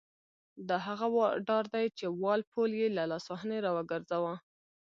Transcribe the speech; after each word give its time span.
دا 0.67 0.77
هغه 0.87 1.07
ډار 1.47 1.65
دی 1.73 1.85
چې 1.97 2.05
وال 2.21 2.41
پول 2.51 2.71
یې 2.79 2.87
له 2.97 3.03
لاسوهنې 3.11 3.57
را 3.65 3.71
وګرځاوه. 3.77 4.33